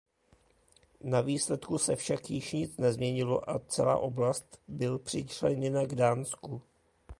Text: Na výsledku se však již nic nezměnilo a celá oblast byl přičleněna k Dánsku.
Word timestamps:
Na 1.03 1.21
výsledku 1.21 1.77
se 1.77 1.95
však 1.95 2.29
již 2.29 2.51
nic 2.53 2.77
nezměnilo 2.77 3.49
a 3.49 3.59
celá 3.59 3.97
oblast 3.97 4.61
byl 4.67 4.99
přičleněna 4.99 5.85
k 5.85 5.95
Dánsku. 5.95 6.61